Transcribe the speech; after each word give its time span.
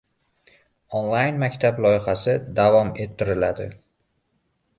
Online-maktab 0.99 1.81
loyihasi 1.87 2.35
davom 2.61 2.91
ettiriladi 3.07 3.71